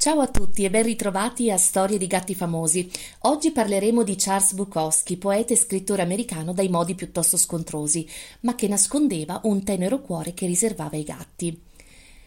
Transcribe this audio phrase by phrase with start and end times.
[0.00, 2.90] Ciao a tutti e ben ritrovati a Storie di gatti famosi.
[3.24, 8.08] Oggi parleremo di Charles Bukowski, poeta e scrittore americano dai modi piuttosto scontrosi,
[8.40, 11.60] ma che nascondeva un tenero cuore che riservava ai gatti.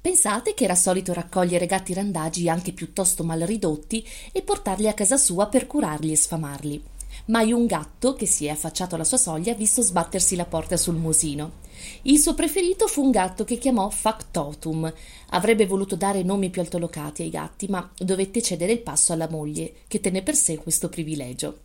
[0.00, 5.18] Pensate che era solito raccogliere gatti randagi anche piuttosto mal ridotti e portarli a casa
[5.18, 6.82] sua per curarli e sfamarli.
[7.26, 10.78] Mai un gatto che si è affacciato alla sua soglia ha visto sbattersi la porta
[10.78, 11.66] sul musino.
[12.02, 14.92] Il suo preferito fu un gatto che chiamò Factotum.
[15.30, 19.74] Avrebbe voluto dare nomi più altolocati ai gatti, ma dovette cedere il passo alla moglie,
[19.88, 21.60] che tenne per sé questo privilegio.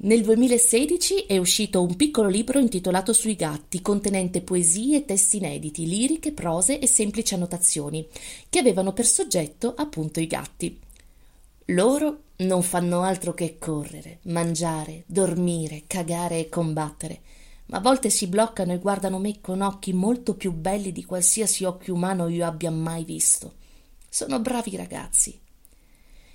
[0.00, 5.88] Nel 2016 è uscito un piccolo libro intitolato Sui gatti, contenente poesie e testi inediti,
[5.88, 8.06] liriche, prose e semplici annotazioni,
[8.48, 10.78] che avevano per soggetto appunto i gatti.
[11.72, 17.20] Loro non fanno altro che correre, mangiare, dormire, cagare e combattere
[17.68, 21.64] ma a volte si bloccano e guardano me con occhi molto più belli di qualsiasi
[21.64, 23.54] occhio umano io abbia mai visto.
[24.08, 25.38] Sono bravi ragazzi.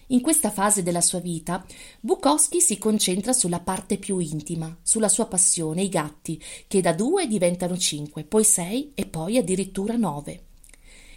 [0.07, 1.65] In questa fase della sua vita,
[1.99, 7.25] Bukowski si concentra sulla parte più intima, sulla sua passione, i gatti, che da due
[7.25, 10.43] diventano cinque, poi sei e poi addirittura nove.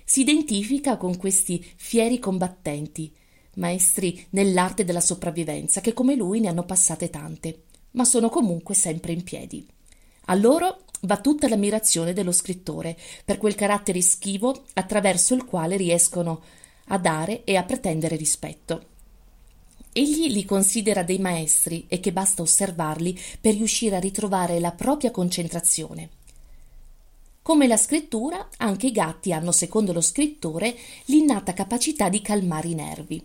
[0.05, 3.12] Si identifica con questi fieri combattenti,
[3.56, 9.12] maestri nell'arte della sopravvivenza, che come lui ne hanno passate tante, ma sono comunque sempre
[9.12, 9.67] in piedi.
[10.29, 16.43] A loro va tutta l'ammirazione dello scrittore per quel carattere schivo attraverso il quale riescono
[16.89, 18.95] a dare e a pretendere rispetto.
[19.93, 25.13] Egli li considera dei maestri e che basta osservarli per riuscire a ritrovare la propria
[25.13, 26.11] concentrazione.
[27.41, 32.75] Come la scrittura, anche i gatti hanno, secondo lo scrittore, l'innata capacità di calmare i
[32.75, 33.23] nervi.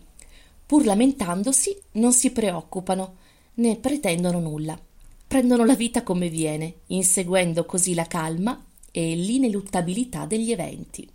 [0.64, 3.16] Pur lamentandosi, non si preoccupano
[3.54, 4.78] né pretendono nulla
[5.32, 11.10] prendono la vita come viene, inseguendo così la calma e l'ineluttabilità degli eventi.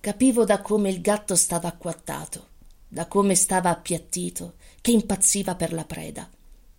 [0.00, 2.46] Capivo da come il gatto stava acquattato,
[2.88, 6.26] da come stava appiattito, che impazziva per la preda.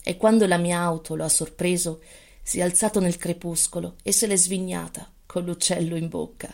[0.01, 2.01] E quando la mia auto lo ha sorpreso,
[2.41, 6.51] si è alzato nel crepuscolo e se l'è svignata con l'uccello in bocca.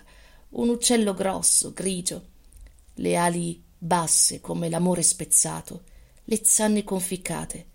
[0.50, 2.26] Un uccello grosso, grigio,
[2.96, 5.84] le ali basse come l'amore spezzato,
[6.30, 7.66] le zanne conficcate.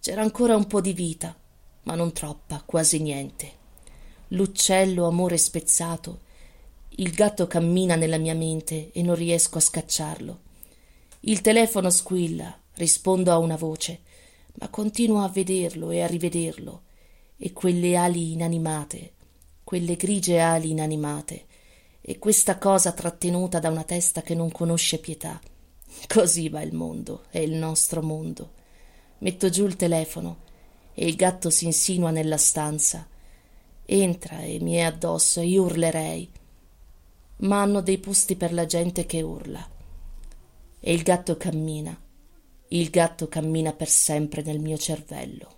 [0.00, 1.38] C'era ancora un po' di vita,
[1.84, 3.52] ma non troppa, quasi niente.
[4.28, 6.22] L'uccello amore spezzato.
[6.96, 10.40] Il gatto cammina nella mia mente e non riesco a scacciarlo.
[11.20, 14.00] Il telefono squilla, rispondo a una voce,
[14.54, 16.82] ma continuo a vederlo e a rivederlo.
[17.36, 19.12] E quelle ali inanimate,
[19.62, 21.46] quelle grigie ali inanimate,
[22.00, 25.40] e questa cosa trattenuta da una testa che non conosce pietà.
[26.06, 28.52] Così va il mondo, è il nostro mondo.
[29.18, 30.46] Metto giù il telefono
[30.94, 33.06] e il gatto si insinua nella stanza.
[33.84, 36.30] Entra e mi è addosso e io urlerei.
[37.38, 39.66] Ma hanno dei posti per la gente che urla.
[40.80, 41.98] E il gatto cammina.
[42.68, 45.57] Il gatto cammina per sempre nel mio cervello.